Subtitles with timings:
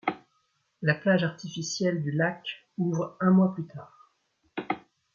[0.81, 4.11] La plage artificielle du lac ouvre un mois plus tard.